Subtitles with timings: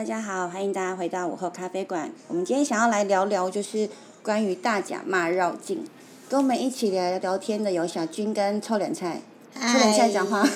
[0.00, 2.10] 大家好，欢迎大家回到午后咖啡馆。
[2.26, 3.86] 我们今天想要来聊聊，就是
[4.22, 5.86] 关于大甲骂绕境。
[6.26, 9.20] 跟我们一起聊聊天的有小军跟臭脸菜。
[9.54, 10.40] 臭脸菜讲话。
[10.40, 10.48] 你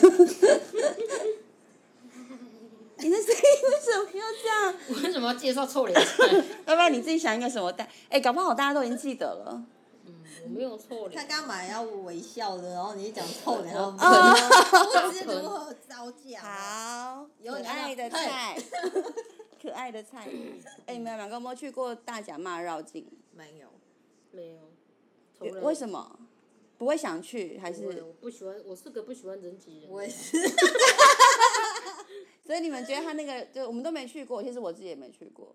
[3.10, 4.74] 的声音为什么要这样？
[4.88, 6.24] 我为什么要介绍臭脸菜？
[6.64, 7.86] 要不然你自己想一个什么代？
[8.08, 9.62] 哎，搞不好大家都已经记得了。
[10.42, 11.20] 嗯，我没有臭脸。
[11.20, 13.98] 他干嘛要微笑的，然后你讲臭脸，然后不
[15.12, 16.40] 知如何招架。
[16.40, 18.56] 好，可爱的菜，
[19.62, 20.28] 可爱的菜。
[20.86, 23.06] 哎，你们两个有没有去过大甲骂绕境？
[23.32, 23.68] 没有，
[24.32, 24.70] 没有。
[25.62, 26.18] 为什么？
[26.76, 27.86] 不会想去还是？
[28.02, 29.90] 我不喜欢，我是个不喜欢人挤人。
[29.90, 30.36] 我也是。
[32.44, 35.54] 所以你们觉得他那个，就我们都没去过，其实我自己也没去过。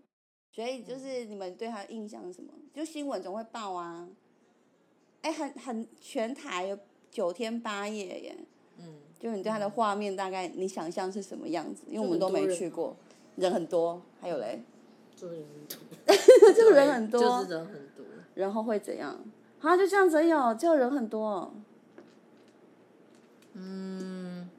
[0.51, 2.51] 所以就是你们对他的印象是什么？
[2.73, 4.07] 就新闻总会报啊。
[5.21, 6.77] 哎，很很全台有
[7.11, 8.35] 九天八夜耶。
[8.77, 8.95] 嗯。
[9.19, 11.83] 就你对他的画面大概你想象是什么样子？
[11.87, 12.95] 因为我们都没去过，
[13.35, 14.61] 人很多，还有嘞。
[15.15, 16.53] 就人很多。
[16.53, 17.19] 就人很多。
[17.21, 18.05] 就是人很多。
[18.35, 19.19] 然后会怎样？
[19.61, 21.51] 啊，就这样子有，就人很多。
[23.53, 24.49] 嗯。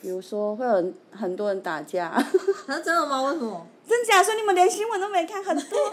[0.00, 2.06] 比如说，会有很多人打架。
[2.68, 3.22] 啊，真的吗？
[3.22, 3.66] 为什么？
[3.88, 4.22] 真假？
[4.22, 5.78] 说你们连新闻都没看，很多。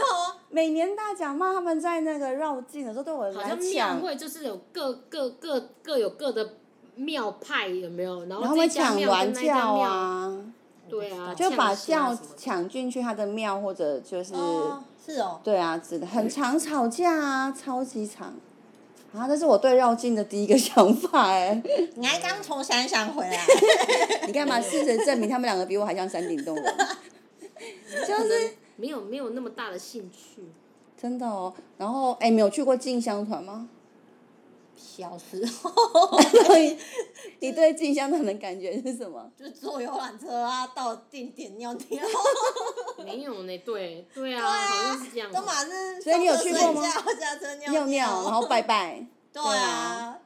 [0.52, 3.50] 每年大奖嘛，他们在那个绕境的时候都有人来讲。
[3.50, 6.56] 好像庙会就是有各各各各有各的
[6.96, 8.26] 庙派，有没有？
[8.26, 10.38] 然后抢完教啊。
[10.90, 11.34] 对啊。
[11.34, 14.34] 就把教抢进去他的庙，或者就是。
[15.04, 18.36] 是哦，对啊，真的很常吵架啊，超级长。
[19.12, 21.60] 啊，这是我对绕境的第一个想法哎。
[21.96, 23.44] 你还刚从山上回来？
[24.28, 24.62] 你干嘛？
[24.62, 26.64] 事实证明他们两个比我还像山顶洞人。
[28.08, 30.42] 就是没有没有那么大的兴趣。
[31.00, 33.70] 真的哦，然后哎，没有去过进香团吗？
[34.76, 36.18] 小时 候，
[37.40, 39.30] 你对进香团的感觉是什么？
[39.38, 42.04] 就是坐游览车啊，到定点尿尿。
[43.06, 45.32] 没有呢，对对啊，好像是这样。
[45.32, 46.02] 都马是。
[46.02, 46.82] 所以你有去过吗？
[47.70, 49.06] 尿尿，然后拜拜。
[49.32, 50.18] 对啊。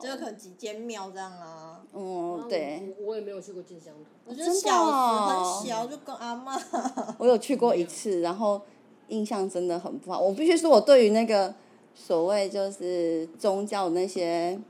[0.00, 1.80] 就可能几间庙这样啊。
[1.92, 2.94] 嗯，对。
[3.00, 4.06] 我也没有去过进香团。
[4.26, 6.56] 我觉得小时很小就跟阿妈。
[7.18, 8.60] 我有去过一次，然后
[9.08, 10.20] 印象真的很不好。
[10.20, 11.54] 我必须说，我对于那个。
[11.96, 14.60] 所谓就是宗教那些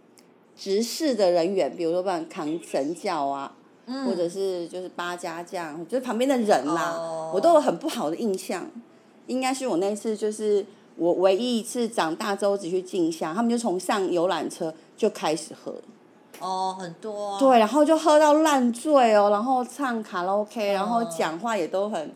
[0.54, 3.56] 执事的人员，比如说不管扛神教啊，
[4.06, 8.70] 或者是就是八家将，就是旁边的人啦，我都有很不好的印象。
[9.26, 15.74] 应该是我那次就是我唯一一次长大之后只去进香，他们就从上游览车就开始喝。
[16.40, 17.38] 哦，很多。
[17.38, 22.12] 对，然后就喝到烂醉哦，然后唱卡拉 OK，然后讲话也都很，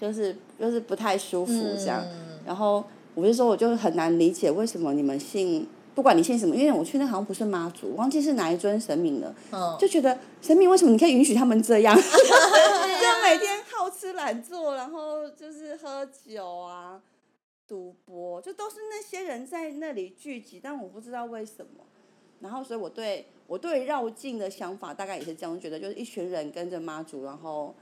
[0.00, 2.02] 就是就是不太舒服这样，
[2.46, 2.84] 然后。
[3.16, 9.32] 我就说，我就很难理解为什么你们信，不管你信什么，因为我去那好像不是妈祖，忘记是哪一尊神明了，
[9.78, 12.02] 就觉得神明为什么你可以允许他们这样， 就
[13.22, 16.98] 每天好吃懒做，然后就是喝酒啊、
[17.66, 21.84] 赌博，就都是那些人在那里聚集，但我不知道为什么。
[22.40, 27.74] 然后，所以我对我对绕境的想法大概也是这样，觉得就是一群人跟着妈祖，然后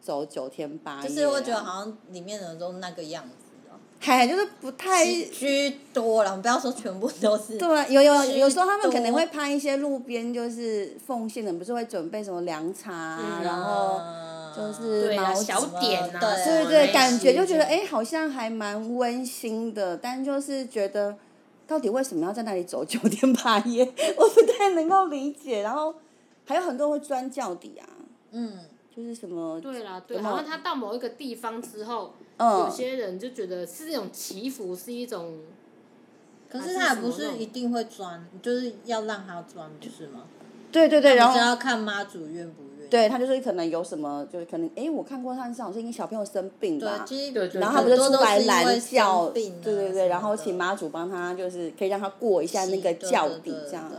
[0.00, 1.08] 走九天八夜。
[1.08, 3.34] 就是我觉得好像里面的人都那个样子。
[3.98, 7.56] 嗨，就是不太居多了，不要说全部都是。
[7.56, 13.98] 对，有有有时候他们可能会拍一些路边，就是奉献的，不是会准备什么凉茶，然后
[14.56, 21.16] 就是毛小点啊，对对对，感觉就觉得哎，好像还蛮温馨的，但就是觉得
[21.66, 23.84] 到底为什么要在那里走九天八夜，
[24.16, 25.62] 我不太能够理解。
[25.62, 25.94] 然后
[26.44, 27.86] 还有很多人会钻轿底啊，
[28.32, 28.58] 嗯，
[28.94, 32.14] 就是什么对啦，对，好像他到某一个地方之后。
[32.38, 35.38] 有些人就觉得是这种祈福是一种，
[36.50, 40.24] 可是他也不是一定会钻，就是要让他钻，不是吗？
[40.70, 42.75] 对对对，然后要看妈祖愿不愿意。
[42.90, 53.90] 对他就是可能有什么，就是可能哎，我看过他是好像因为小朋友生病吧，对，然后他不是出来拦轿，对对对，然后请妈祖帮他，就是可以让他过一下那个轿底这样。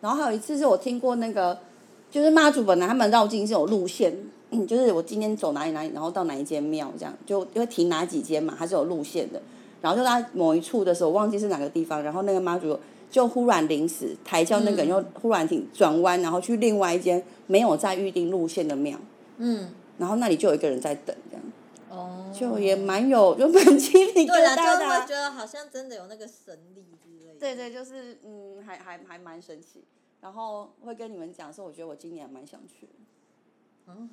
[0.00, 1.58] 然后还有一次是我听过那个，
[2.10, 4.16] 就是妈祖本来他们绕境是有路线。
[4.50, 9.38] 嗯，就是我今天走哪里哪里，然后到哪一间庙这样，就因为停哪几间嘛，它是有路线的。
[9.82, 12.78] 然后就在某一处的时候，忘记是哪个地方，然后那个妈祖
[13.10, 18.98] 就忽然临时抬轿，那个人又忽然停转弯，然后去另外一间没有在预定路线的庙。
[19.38, 19.70] 嗯。
[19.98, 21.44] 然后那里就有一个人在等这样。
[21.88, 22.32] 哦。
[22.32, 27.40] 就也蛮有， 就蛮激励对啊，就会觉得好像真的有那个神力之类的。
[27.40, 29.84] 对对，就是嗯，还还还蛮神奇。
[30.20, 32.88] 然后会跟你们讲说，我觉得我今年蛮想去。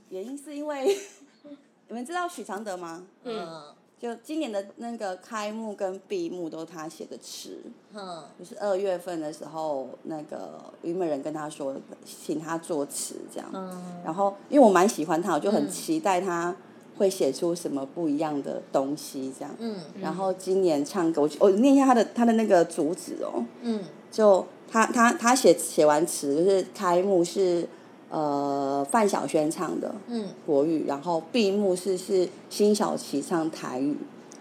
[0.09, 0.97] 原因是因为
[1.89, 3.05] 你们知道许常德吗？
[3.25, 7.59] 嗯，就今年的那个开幕跟闭幕都是他写的词，
[7.91, 11.75] 嗯，就是二月份的时候，那个虞美人跟他说，
[12.05, 13.49] 请他作词这样。
[13.51, 16.55] 嗯然后因为我蛮喜欢他，我就很期待他
[16.99, 19.51] 会写出什么不一样的东西这样。
[19.57, 23.79] 嗯然后今年唱歌，我我念一下他的他的那个主旨哦，嗯
[24.11, 27.67] 就他他他写写完词，就是开幕是
[28.09, 30.27] 呃范晓萱唱的嗯。
[30.45, 33.95] 国语，然后闭幕式是辛晓琪唱台语。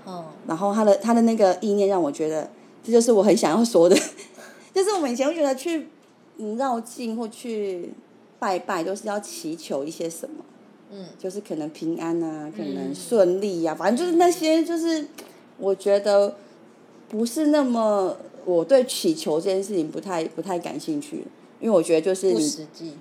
[0.04, 0.26] 哦。
[0.46, 2.50] 然后他的他的那个意念让我觉得，
[2.82, 3.96] 这就是我很想要说的，
[4.74, 5.88] 就是我们以前会觉得去
[6.38, 7.92] 嗯绕境或去
[8.38, 10.44] 拜拜，都是要祈求一些什么，
[10.92, 11.06] 嗯。
[11.18, 15.06] 就是可能平安啊，可能嗯顺利呀、反正就是那些就是
[15.58, 16.36] 我觉得
[17.08, 21.24] 不是那么我对祈求这件事情不太不太感兴趣，
[21.60, 22.92] 因为我觉得就是不你实际。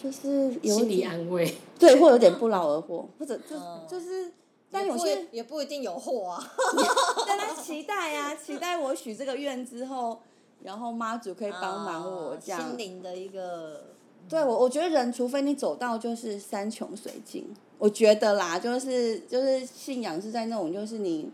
[0.00, 1.54] 就是有心理点安慰。
[1.78, 4.32] 对，或有点不劳而获，或者就嗯就是。
[4.70, 6.52] 但有些也不一定有货啊。
[7.26, 10.20] 在那期待啊、期待我许这个愿之后，
[10.62, 12.60] 然后妈祖可以帮忙我这样。
[12.60, 13.94] 啊心灵的一个
[14.28, 17.46] 对我，我觉得人除非你走到就是山穷水尽，
[17.78, 21.30] 我觉得啦，就是就是信仰是在那种就是你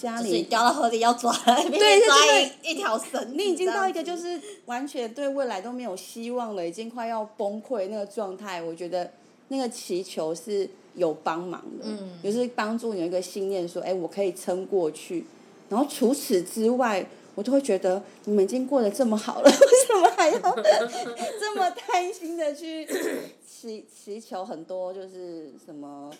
[0.00, 3.32] 家里，掉到河里要抓， 对对抓一一条绳。
[3.36, 9.10] 你已经到一个就是完全对未来都没有希望了，已经快要崩溃那个状态，我觉得
[9.48, 15.24] 那个祈求是有帮忙的，嗯就是帮助你有一个信念说，哎，我可以撑过去。
[15.68, 17.06] 然后除此之外，
[17.36, 20.40] 我就会觉得你们已经过得这么好了， 为什么还要
[21.38, 22.86] 这么 贪心的去
[23.46, 26.10] 祈祈求很多就是什么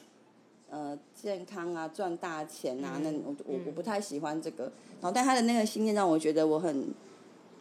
[0.71, 3.01] 呃健康啊、赚大钱啊？
[3.03, 4.65] 那我我我不太喜欢这个。
[5.01, 6.89] 然后，但他的那个信念让我觉得我很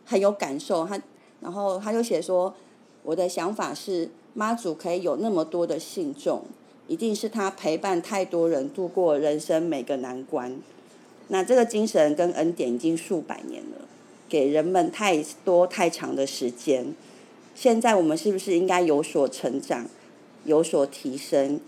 [0.05, 0.85] 很有感受。
[0.85, 0.99] 他
[1.41, 2.53] 然后他就写说，
[3.03, 6.43] 我的想法是妈祖可以有那么多的信众，
[6.87, 10.59] 一定是他陪伴太多人度过人生每个难关。
[11.29, 13.87] 那这个精神跟恩典已经数百年了，
[14.27, 16.93] 给人们太多太长的时间。
[17.55, 19.85] 现在我们是不是应该有所成长，
[20.45, 21.59] 有所提升，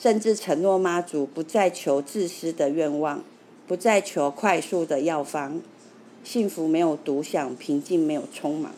[0.00, 3.22] 甚至承诺妈祖不再求自私的愿望，
[3.66, 5.60] 不再求快速的药方，
[6.24, 8.72] 幸福没有独享，平静没有匆忙。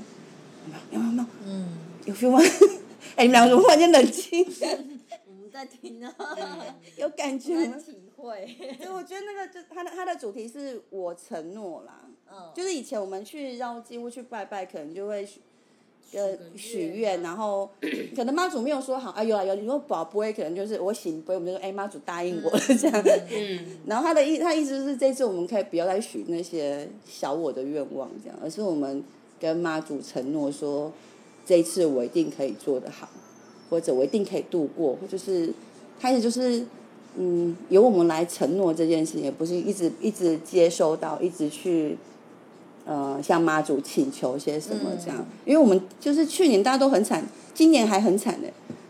[0.93, 1.01] 有没有？
[1.01, 1.27] 有没有？
[1.47, 2.41] 嗯，有 feel 吗？
[3.15, 4.45] 哎、你们两个怎么忽然间冷静？
[5.29, 6.13] 我们在听啊，
[6.99, 7.77] 有感觉吗？
[7.77, 8.77] 在体会。
[8.79, 15.41] 所以我觉得那个就它的它的主题是我承诺啦，嗯，就是以前我们去绕境或去拜拜，可能就会许
[16.15, 17.69] 呃许愿然后
[18.15, 23.03] 可能妈祖没有说好，啊有啊有，你说宝不会，可能就是我醒不会，我们就说哎妈祖答应我了 这样。
[23.31, 29.03] 嗯，然后他的意他意思是这次我们可以不要再许那些小我的愿望这样，而是我们
[29.41, 30.93] 跟妈祖承诺说，
[31.47, 33.09] 这一次我一定可以做得好，
[33.71, 35.53] 或者我一定可以度过，或就是
[35.99, 36.65] 开始就是
[37.17, 41.97] 嗯由我们来承诺这件事情，也不是一直一直接收到，一直去。
[42.85, 45.19] 呃，向妈祖请求些什么这样？
[45.19, 47.25] 嗯因为我们就是去年大家都很惨，
[47.55, 48.49] 今年还很惨呢。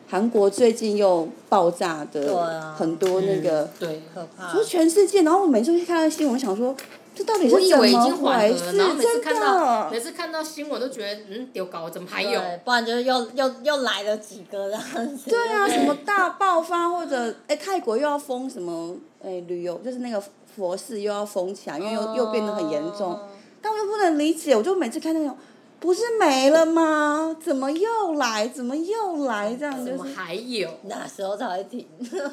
[0.08, 4.02] 韩国最近又爆炸的啊很多那个，对。
[4.14, 4.52] 可怕。
[4.52, 6.76] 就是全世界，然后我每次去看到新闻，想说
[7.14, 8.76] 这到底是怎么回事？
[8.76, 12.38] 然后每次真看到每，次看到新闻都觉得嗯丢搞，怎么还有？
[12.62, 15.30] 不然就是又又又来了几个这样子。
[15.30, 20.22] 对啊，什么大爆发或者哎泰国又要封什么哎旅游，就是那个
[20.54, 23.18] 佛寺又要封起来，因为又又变得很严重。
[23.62, 25.38] 哦但我又不能理解，我就每次看那种，
[25.78, 27.36] 不是没了吗？
[27.40, 28.48] 怎么又来？
[28.48, 29.54] 怎么又来？
[29.54, 30.14] 这样怎么就是。
[30.16, 30.68] 还有？
[30.84, 31.86] 那时候才会停？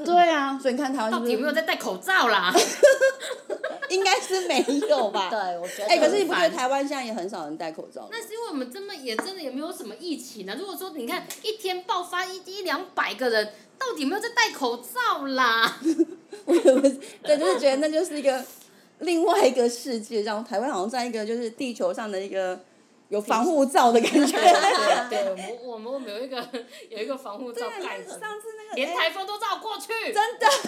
[0.03, 2.51] 对啊，所以你看台湾到底有没有在戴口罩啦？
[3.89, 5.29] 应该是没有吧？
[5.31, 5.85] 对，我觉得。
[5.85, 8.07] 哎、可是你不觉得台湾现在也很少人戴口罩？
[8.11, 10.55] 那是因为我们真的也真的也没有什么疫情啊。
[10.59, 15.77] 如果说你看一天爆发一一两百个人，到底有没有在戴口罩啦？
[16.45, 16.81] 我也不，
[17.23, 18.43] 对，就是觉得那就是一个
[18.99, 22.59] 另外一个世界，然后台湾好像在一个就是地球上的一个
[23.09, 24.37] 有防护罩的感觉。
[25.09, 26.37] 对，我们我们我们有一个
[26.89, 30.67] 有一个防护罩对，盖着，上次那个连哎台风都绕过去，真的生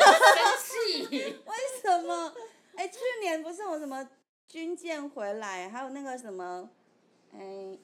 [0.63, 1.07] 气。
[1.45, 2.33] 为什么？
[2.75, 4.07] 哎，去年不是有什么
[4.47, 6.69] 军舰回来，还有那个什么，
[7.37, 7.77] 哎，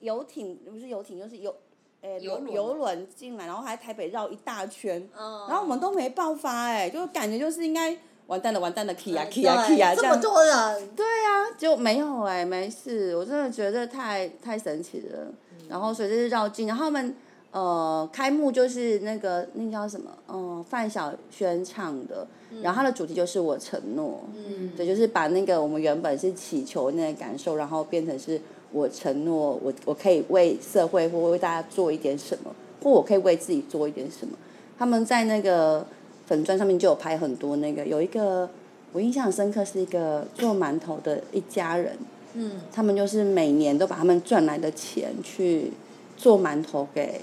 [0.00, 1.56] 游艇不是游艇就是游，
[2.02, 5.46] 哎游轮游轮进来，然后还台北绕一大圈，嗯。
[5.48, 10.16] 然后我们都没爆发，哎，就感觉就是应该完蛋了，完蛋了，key 啊对 key 啊 key 啊，这么。
[10.16, 10.88] 多人。
[10.96, 15.28] 对啊，就没有哎、没事，我真的觉得太太神奇了。
[15.68, 17.14] 然后所以这是绕境，然后他们
[17.50, 22.26] 呃开幕就是那个那叫什么，嗯、范晓萱唱的，
[22.62, 28.40] 然后它的主题就是我承诺，嗯，对，就是把那个我们原本是祈求那个感受，然后变成是
[28.72, 34.36] 我承诺，我我可以为社会或为大家做一点什么，或我可以为自己做一点什么。
[34.78, 35.84] 他们在那个
[36.26, 38.48] 粉砖上面就有拍很多那个，有一个
[38.92, 41.96] 我印象很深刻是一个做馒头的一家人，
[42.34, 45.72] 嗯，他们就是每年都把他们赚来的钱去
[46.16, 47.20] 做馒头给，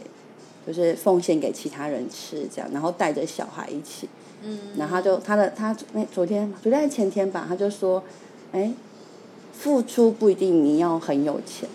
[0.66, 4.08] 就是奉献给其他人吃这样，然后带着小孩一起，
[4.44, 8.04] 嗯，然后他就他的他那昨天昨天前天吧，他就说，
[8.52, 8.72] 哎，
[9.52, 11.68] 付出不一定你要很有钱，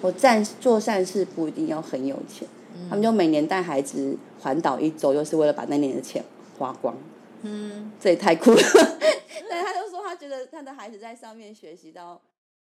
[0.00, 2.46] 我善做善事不一定要很有钱，
[2.90, 6.22] 他们就每年带孩子环岛一周，就是为了把那年的钱
[6.58, 6.96] 花光。
[7.42, 8.62] 嗯，这也太酷了。
[9.50, 12.20] 但，他就说他觉得他的孩子在上面学习到，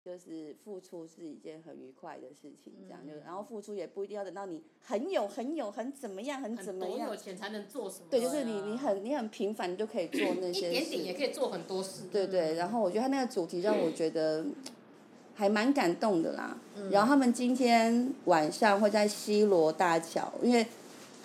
[0.04, 8.06] 就是付出是一件很愉快的事情，这样就然后付出也不一定要等到你很有很有很怎么样很怎么样多有，钱才能做什么？
[8.10, 12.04] 对，就是你你很你很平凡你就可以做那些一些点点也，可以做很多事。
[12.12, 12.56] 对对。
[12.56, 14.44] 然后我觉得他那个主题让我觉得
[15.36, 16.58] 还蛮感动的啦。
[16.78, 20.66] 嗯然后他们今天晚上会在西罗大桥，因为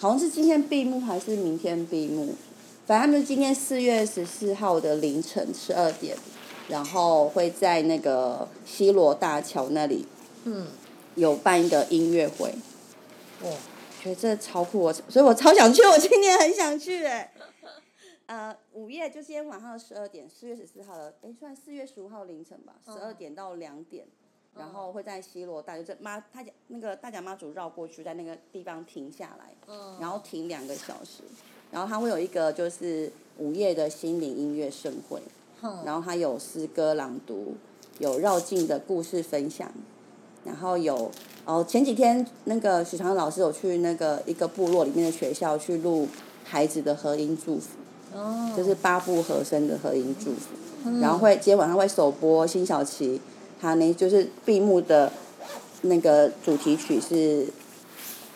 [0.00, 2.35] 好像是今天闭幕还是明天闭幕，
[2.87, 6.16] 反正他们今天四月十四号的凌晨十二点，
[6.69, 10.07] 然后会在那个西罗大桥那里
[10.45, 10.69] 嗯，
[11.16, 12.54] 有办一个音乐会，
[13.42, 13.50] 哇，
[14.02, 17.35] 觉得这超酷，我所以我超想去，我今年很想去哎。
[18.25, 24.07] 呃，午夜就今天晚上十二点，四月十四号的，哎，算四月十五号凌晨吧，十二点到两点，
[24.59, 31.23] 然后会在西罗大，就是妈他家那个大甲妈祖绕过去，在那个地方停下来，嗯，然后停两个小时，
[31.71, 35.23] 然后它会有一个就是午夜的心灵音乐盛会，
[35.61, 37.54] 哼然后它有诗歌朗读，
[37.99, 39.71] 有绕境的故事分享，
[40.45, 41.11] 然后有
[41.45, 46.09] 哦前几天那个许长老师有去那个一个部落里面的学校去录
[46.45, 47.69] 孩子的合音祝福，
[48.14, 53.21] 哦，就是八部和声的合音祝福，然后会今天晚上会首播辛晓琪，
[53.61, 55.12] 他呢就是闭幕的
[55.83, 57.47] 那个主题曲是，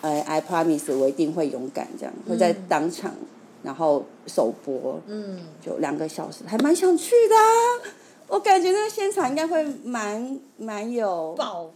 [0.01, 3.15] 呃，I promise 我一定会勇敢这样，会在当场
[3.63, 7.43] 然后首播，嗯，就两个小时，还蛮想去的、啊。
[8.27, 11.71] 我感觉那个现场应该会蛮蛮有爆，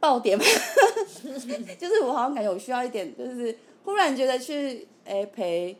[0.00, 0.44] 爆点吧，
[1.78, 5.76] 就是我好像感觉我需要一点，就是忽然觉得去诶、陪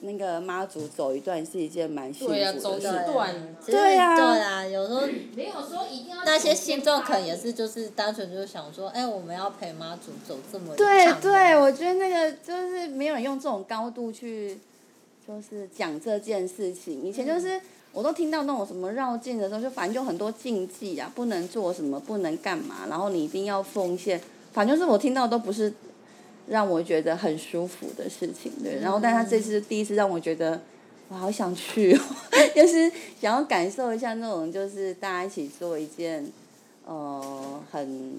[0.00, 2.60] 那个妈祖走一段是一件蛮幸福对啊的事。
[2.60, 5.02] 走一段对啊对啊，有时候
[5.34, 14.58] 没有说一定要那些信众可能也是就是单纯就是想说，哎，我们要陪妈祖走这么一对对，我觉得那个就是没有人用这种高度去，
[15.26, 17.02] 就是讲这件事情。
[17.02, 17.60] 以前就是、
[17.92, 24.20] 我都听到那种什么绕境的时候，就反正就很多禁忌啊，不能做什么，不能干嘛，然后你一定要奉献，
[24.52, 25.72] 反正就是我听到都不是
[26.48, 28.78] 让我觉得很舒服的事情，对。
[28.80, 30.60] 然后，但他这次第一次让我觉得。
[31.08, 32.00] 我好想去哦，
[32.52, 36.26] 就是想要感受一下那种，就是大家一起做一件，
[36.84, 38.14] 呃，很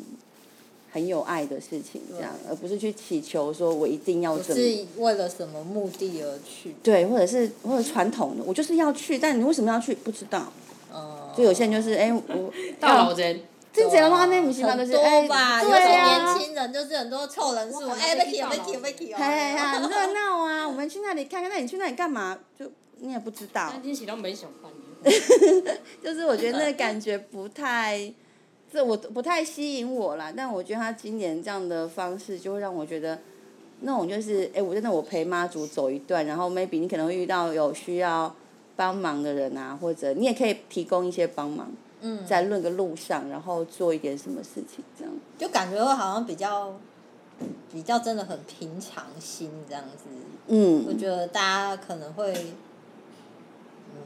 [0.93, 9.93] 很有爱的事情，这样，而不是去祈求说我一定要不怎么，是为了什么目的而去，对，或者是或者传统的，我就是要去，但你为什么要去？
[9.93, 10.53] 不知道。
[10.95, 13.41] 嗯，就有些人就是哎、我到老人，
[13.77, 16.39] 这节的话，那不是嘛，很就是哎、对啊年。
[16.39, 20.67] 轻人就是很多凑人数，我哎，会被提被提遇到老被提哦，哎呀， 很热闹啊！
[20.67, 22.37] 我们去那里看看，那你去那里干嘛？
[22.57, 22.69] 就
[22.99, 24.71] 你也不知道那，天起到没想办。
[26.03, 28.11] 就是我觉得那个感觉不太，
[28.73, 30.33] 这我不太吸引我啦。
[30.35, 33.19] 但我觉得他今年这样的方式，就会让我觉得，
[33.81, 38.35] 那种就是，哎，我真的我陪妈祖走一段，然后 maybe 你可能会遇到有需要
[38.75, 45.13] 帮忙的人啊，或者你也可以提供一些帮忙，嗯，在那个路上，然后做一点什么事情，这样。
[45.37, 46.73] 就感觉会好像比较
[47.71, 50.05] 比较真的很平常心这样子。
[50.47, 52.31] 嗯我嗯，觉得大家可能会，
[53.93, 54.01] 嗯，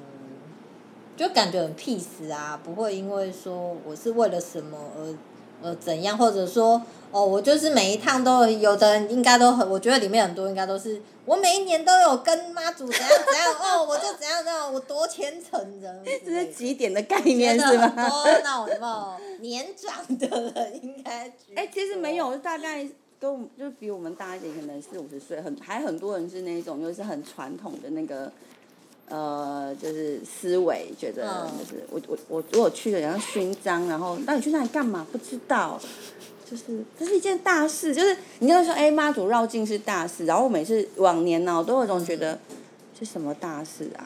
[1.16, 5.14] 就感觉很 peace 啊，不会因为说我是为了什么而
[5.62, 16.32] 呃怎样，或者说哦，我就是每一趟都有的人应该都很，我觉得里面很多应该都是我每一年都有跟妈祖怎样怎样哦，我就怎样怎样， 我多虔诚人之这。
[16.32, 17.88] 是几点的概念是吗？
[17.96, 22.88] 很多那种什么年长的人应该居哎、其实没有，大概
[23.20, 28.32] 跟我们就是比我们大一点，可能四五十岁，很还很多人是那种就是很传统的那个，
[29.12, 35.06] 呃，就是思维，觉得嗯就是我我我如果去了，然后勋章，然后那你去那里干嘛？
[35.12, 35.80] 不知道。
[36.50, 42.38] 就是这是一件大事，就是你就会说，哎、妈祖绕境是大事，然后我每次往年呢、我都有种觉得
[43.00, 44.04] 是什么大事啊？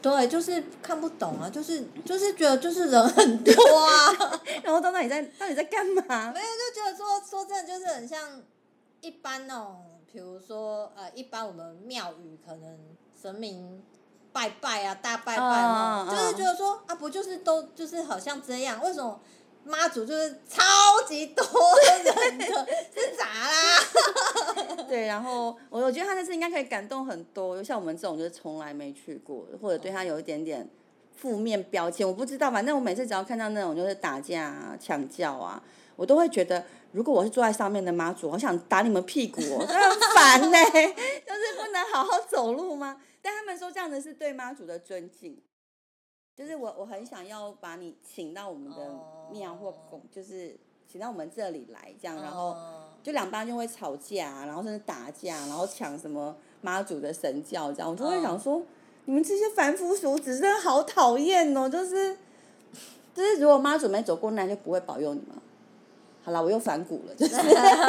[0.00, 6.38] 对，就是看不懂啊，就是就是觉得就是人很多啊， 然后到那里在到底在干嘛没？
[6.38, 8.40] 有就觉得说说真的就是很像
[9.00, 12.78] 一般那种，比如说呃，一般我们庙宇可能
[13.20, 13.82] 神明
[14.32, 19.20] 拜拜啊，大拜拜那种，嗯嗯就是觉得说啊，不就是都就是好像这样，为什么
[19.64, 20.62] 妈祖就是超
[21.06, 22.44] 级多人的，
[22.94, 24.84] 是咋啦？
[24.88, 30.68] 对，然后我我觉得他这次应该可以感动很多，像我们这种就是从来没去过，或者对他有一点点
[31.14, 35.62] 负面标签，我不知道，反正我每次只要看到那种就是打架啊、抢叫啊，
[35.96, 42.96] 我都会觉得，如果我是坐在上面的妈祖，我想打你们屁股哦，很烦呢、 就是不能好好走路吗？
[43.22, 45.40] 但他们说这样子是对妈祖的尊敬。
[46.36, 48.98] 就是我，我很想要把你请到我们的
[49.30, 50.56] 庙或宫，就是
[50.88, 58.62] 请到我们这里来，这样，然后嗯就两帮就会吵架，然后甚至打架，然后抢什么妈祖的神教，这样，我就会想说，
[59.04, 62.16] 你们这些凡夫俗子真的好讨厌哦，就是，
[63.12, 65.36] 就是如果妈祖没走过那，就不会保佑你们。
[66.22, 67.34] 好了，我又反骨了，就是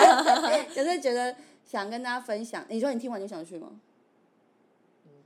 [0.76, 1.34] 就是觉得
[1.64, 2.66] 想跟大家分享。
[2.68, 3.70] 你说你听完就想去吗？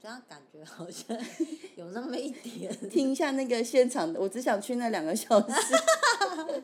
[0.06, 1.18] 嗯这样感觉好像
[1.76, 2.72] 有那么一点。
[2.90, 5.56] 听一下那个现场的，我只想去那两个小时。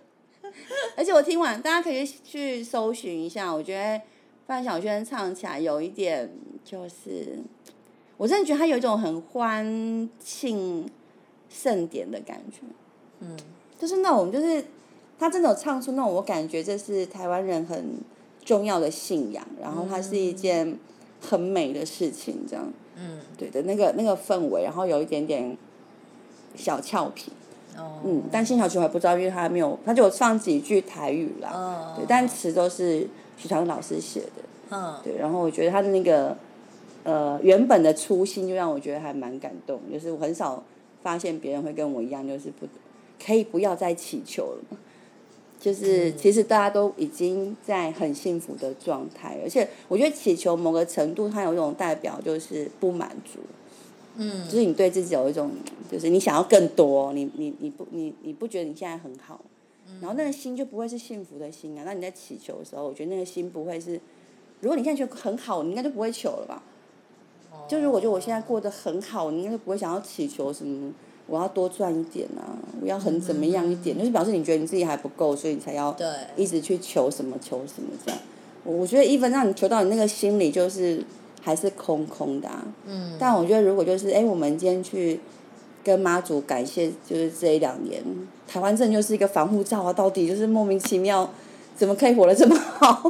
[0.95, 3.99] 而且我听完，大家可以去搜寻一下，我觉得
[4.45, 6.29] 范晓萱唱起来有一点，
[6.63, 7.39] 就是
[8.17, 10.87] 我真的觉得她有一种很欢庆
[11.49, 12.59] 盛典的感觉，
[13.21, 13.35] 嗯
[13.79, 14.63] 就是那种就是
[15.17, 17.95] 她真的有唱出那种我感觉这是台湾人很
[18.45, 20.77] 重要的信仰，然后它是一件
[21.19, 22.71] 很美的事情，这样。
[23.01, 23.19] 嗯。
[23.37, 25.57] 对的那个那个氛围，然后有一点点
[26.55, 27.31] 小俏皮，
[27.75, 27.99] 哦。
[28.05, 31.93] 嗯，但辛晓琪我还不知道，因为他还没有，他就有放几句台语啦，哦。
[31.97, 34.95] 对，但词都是许常老师写的，嗯。
[35.03, 36.37] 对，然后我觉得他的那个
[37.03, 40.63] 呃原本的初心就让我觉得还蛮感动，就是我很少
[41.01, 42.67] 发现别人会跟我一样，就是不
[43.23, 44.77] 可以不要再祈求了嘛。
[45.61, 53.39] 就是其实大家都已经在很幸福的状态，而且我觉得祈求某个程度，它有一种代表就是不满足，
[54.15, 55.51] 嗯就是你对自己有一种，
[55.91, 59.39] 就是你想要更多，你你你不你你不觉得你现在很好，
[60.01, 61.83] 然后那个心就不会是幸福的心啊。
[61.85, 64.01] 那你在祈求的时候，我觉得那个心不会是，
[64.61, 66.63] 如果你现在觉得很好，你应该就不会求了吧？
[67.67, 70.91] 就如果就我现在过得很好，你应该就不会想要祈求什么，
[71.27, 78.19] 我要多赚一点啊，我要很怎么样一点，就是表示你觉得你自己还不够，所以你才要对一直去求什么求什么这样。
[78.63, 81.03] 我我觉得一分让你求到你那个心里就是
[81.41, 82.63] 还是空空的啊。
[82.85, 85.19] 嗯但我觉得如果就是哎、诶我们今天去
[85.83, 88.03] 跟妈祖感谢，就是这一两年，
[88.47, 91.27] 台湾真的就是一个防护罩啊，到底就是莫名其妙，
[91.75, 93.01] 怎么可以活得这么好？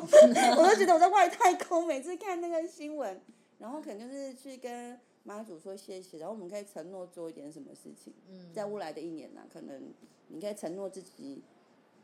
[0.58, 3.20] 我都觉得我在外太空，每次看那个新闻，
[3.60, 9.82] 然后可能就是去跟妈祖说谢谢，然后我们可以承诺做一点什么事情，嗯在未来的一年呢、可能
[10.30, 11.42] 你可以承诺自己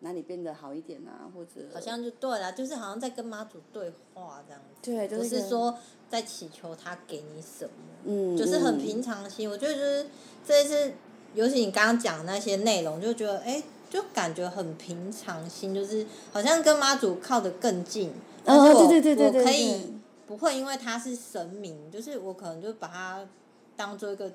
[0.01, 5.77] 哪里变得好一点啊，或者好像就对了，就是好像在跟妈祖对话这样子，对，就不是说
[6.09, 7.71] 在祈求他给你什么，
[8.05, 9.49] 嗯，就是很嗯平常心。
[9.49, 10.05] 我觉得就是
[10.45, 10.93] 这一次，
[11.33, 18.13] 尤其你刚刚讲那些内容，就觉得哎、就感觉很平常心，就是好像跟妈祖靠得更近。
[18.45, 19.96] 但是我哦对对对对对可以
[20.27, 23.25] 不会因为他是神明，就是我可能就把他
[23.77, 24.29] 当做一个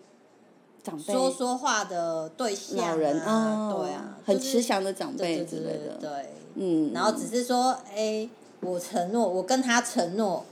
[0.83, 6.31] 长辈说说话的对象啊，老人对啊，很慈祥的长辈之类的，对对。
[6.55, 8.29] 嗯，然后只是说，哎、
[8.61, 10.45] 我承诺，我跟他承诺，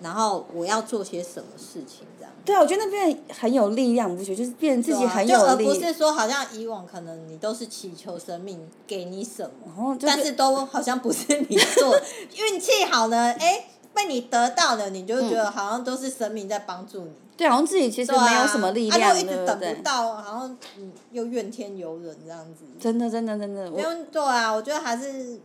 [0.00, 2.32] 然后我要做些什么事情，这样。
[2.44, 4.36] 对啊，我觉得那边很有力量，不觉得？
[4.36, 11.94] 就是变自己很有力，不是说好像以往可能你都是祈求神明给你什么，然后就但是都好像不是你做，
[12.36, 17.10] 运气好呢，哎、被你得到了，你就觉得好像都是神明在帮助你。
[17.36, 19.82] 对，好像自己其实对啊没有什么力啊量，就一直等不？
[19.82, 22.64] 到，好像嗯又怨天尤人这样子。
[22.78, 25.40] 真的，真的，真的，因我为对啊，我觉得还是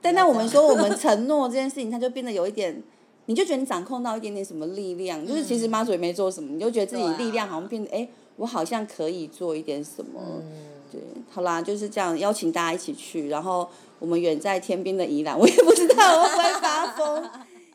[0.00, 2.82] 但那我们说我们承诺这件事情，它就变得有一点，
[3.26, 10.20] 你就觉得你掌控到一点点什么力量，就是其实妈祖也没做什么，你就觉得自己对啊力量好像变得，哎、我好像可以做一点什么。
[10.24, 10.52] 嗯，
[10.90, 13.68] 对，好啦，就是这样，邀请大家一起去，然后
[13.98, 17.30] 我们远在天边的宜兰， 我也不知道我会不会发疯，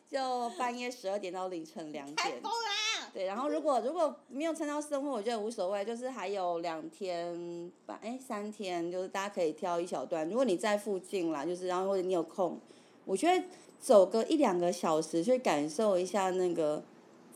[0.10, 2.42] 就半夜十二点到凌晨两点。
[2.42, 3.10] 疯啦！
[3.14, 10.28] 对，然后如果如果没有参加生活，我觉得无所谓，就是还有两天吧，哎，三天，就是大家可以挑一小段。
[10.30, 12.58] 如果你在附近啦，就是然后或者你有空，
[13.04, 13.44] 我觉得
[13.82, 16.82] 走个一两个小时去感受一下那个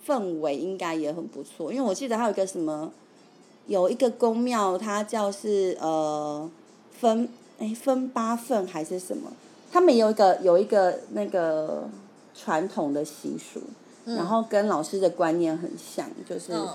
[0.06, 1.74] 氛围，应该也很不错。
[1.74, 2.94] 因为我记得还有一个什么，
[3.68, 6.50] 有一个宫庙，它叫是呃
[7.00, 7.28] 分
[7.60, 9.32] 哎分八份还是什么，
[9.72, 11.90] 他们有一个有一个那个
[12.34, 13.62] 传统的习俗。
[14.08, 16.68] 然后跟老师的观念很像，就是、嗯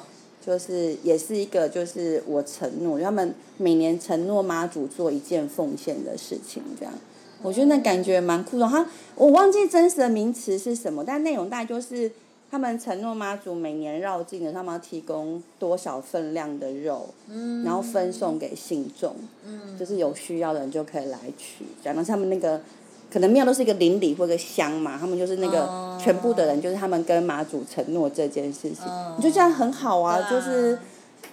[0.45, 6.93] 就是也是一个就是我承诺，他们每年承诺妈祖做一件奉献的事情，这样，
[7.41, 8.67] 我觉得那感觉蛮酷的。
[8.67, 12.11] 他我忘记真实的名词是什么，但内容大概就是
[12.51, 17.63] 他们承诺妈祖每年绕境的，他们要提供多少份量的肉，嗯。
[17.65, 19.15] 然后分送给信众，
[19.47, 19.79] 嗯。
[19.79, 21.65] 就是有需要的人就可以来取。
[21.83, 22.61] 讲的是他们那个
[23.13, 25.99] 可能庙都是一个邻里或一个乡嘛，他们就是那个哦。
[26.03, 29.15] 全部的人，就是他们跟妈祖承诺这件事情，哦。
[29.17, 30.31] 我觉得这样很好啊，啊。
[30.31, 30.79] 就是。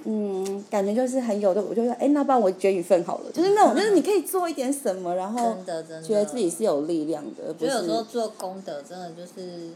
[0.09, 5.57] 嗯，感觉就是很有的，我就说，哎，那不然我捐一份好了，就是那种， 就是你可以做一点什么，然后
[6.05, 9.71] 觉得自己是有力量的，而不就有时候做功德，真的就是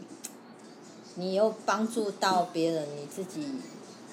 [1.16, 3.46] 你又帮助到别人，你自己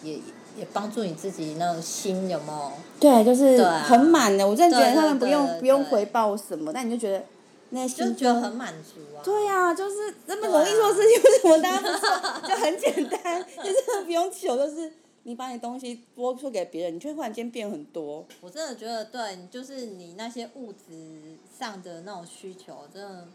[0.04, 0.14] 也
[0.58, 2.72] 也帮助你自己那种心有没有？
[3.00, 4.48] 对，就是很满的。
[4.48, 7.24] 我真的觉得他们不用不用回报什么，但你就觉得
[7.70, 9.24] 那就心就觉得很满足啊。
[9.24, 12.50] 对呀、就是那么容易做事情，为什么大家不做？
[12.50, 14.92] 就很简单，就是不用求，就是
[15.24, 18.26] 你把你东西拨出给别人，你却忽然间变很多。
[18.42, 23.28] 我真的觉得，对，就是你那些物质上的那种需求，真的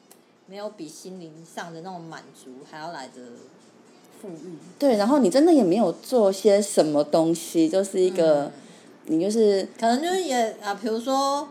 [0.47, 3.21] 没有比心灵上的那种满足还要来的
[4.21, 4.59] 富裕。
[4.79, 8.53] 对，然后你真的也没有做些什么东西，就是一个、嗯。
[9.07, 11.47] 你就是可能就是也啊，比如说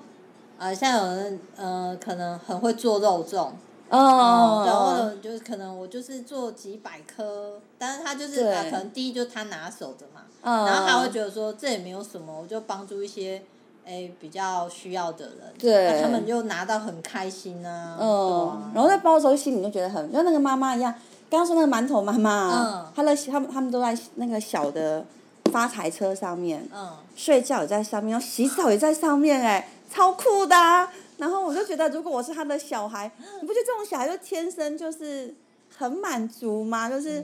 [0.58, 3.51] 啊，像有人呃，可能很会做肉粽，
[3.89, 8.51] 哦，对，或者就是可能我就是做几百颗，但是他就是对。
[8.51, 13.43] 啊，可能第一就是他拿手的嘛，嗯然后他会觉得说这也没有什么，我就帮助一些
[13.86, 20.93] 诶比较需要的人，对那他们就拿到很开心啊，嗯啊，然后在包的时候心里就觉得很，就像那个妈妈一样，
[21.30, 25.06] 刚刚说那个馒头妈妈，嗯她的他们他们都在那个小的
[25.52, 30.89] 发财车上面，嗯，睡觉也在上面，然后洗澡也在上面，哎，超酷的、啊。
[31.17, 35.34] 然后我就觉得，如果我是他的小孩，你不觉得这种小孩就天生就是
[35.78, 36.89] 很满足吗？
[36.89, 37.24] 就是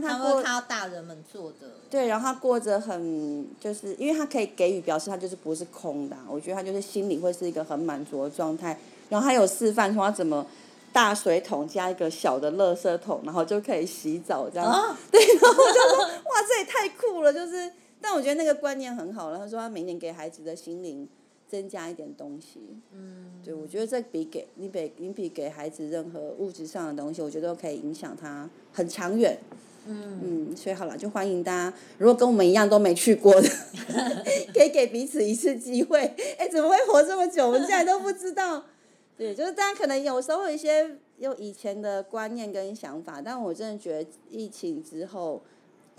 [0.00, 8.78] 他过他大人们做的，对，然后他过着很，就是因为他可以给予，表示他就是不是空的啊、我觉得他就是心里会是一个很满足的状态。
[9.10, 10.46] 然后他有示范说他怎么
[10.90, 14.66] 大水桶加一个小的垃圾桶，然后就可以洗澡这样。
[14.66, 19.38] 啊，对，然后我就说哇，这也太酷了，就是，但我觉得那个观念很好了。
[19.38, 21.06] 他说他每年给孩子的心灵
[21.46, 22.78] 增加一点东西。
[22.92, 29.38] 嗯，对，我觉得这比给你比你比给孩子任何物质上的东西，我觉得都可以影响他很长远。
[29.86, 33.48] 嗯，嗯，所以好了，就欢迎大家，如果跟我们一样都没去过的，
[34.54, 36.00] 可以给彼此一次机会。
[36.38, 37.46] 哎，怎么会活这么久？
[37.46, 38.64] 我们现在都不知道。
[39.18, 45.40] 对，就是大家可能有时候有一些有以前的观念跟想法，但我真的觉得疫情之后，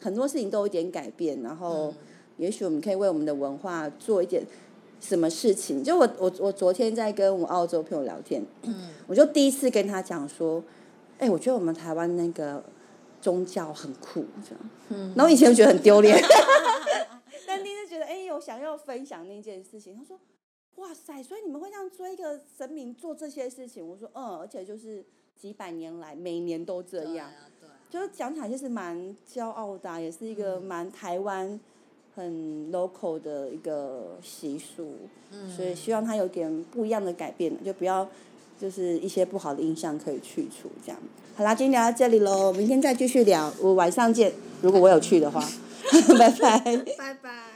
[0.01, 1.93] 很多事情都有一点改变，然后嗯
[2.37, 4.43] 也许我们可以为我们的文化做一点
[4.99, 5.83] 什么事情。
[5.83, 10.61] 就我我我昨天在跟我澳洲朋友聊天，嗯我就第一次跟他讲说，
[11.19, 12.61] 哎，我觉得我们台湾那个
[13.23, 14.59] 宗教很酷，这样。
[14.89, 16.21] 嗯然后以前就觉得很丢脸，
[17.47, 19.95] 但第一次觉得，哎、我想要分享那件事情。
[19.95, 20.19] 他说，
[20.75, 23.87] 哇塞，所以你们会这样追一个神明做这些事情？
[23.87, 25.03] 我说，嗯，而且就是
[25.39, 27.31] 几百年来每年都这样，
[27.89, 31.59] 就是讲起来就是蛮骄傲的啊、也是一个蛮台湾
[32.15, 34.97] 很 local 的一个习俗。
[35.31, 38.07] 嗯，所以希望它有点不一样的改变，就不要
[38.63, 40.97] 就是一些不好的印象可以去除这样。
[41.35, 45.43] 好啦，今天聊到这里喽，明天再继续聊，我晚上见，如果我有去的话，
[46.17, 46.59] 拜拜。
[46.97, 47.52] 拜拜。